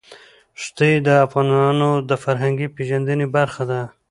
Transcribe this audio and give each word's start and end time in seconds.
ښتې 0.63 0.91
د 1.07 1.07
افغانانو 1.25 1.89
د 2.09 2.11
فرهنګي 2.23 2.67
پیژندنې 2.75 3.27
برخه 3.35 3.63
ده. 3.71 3.81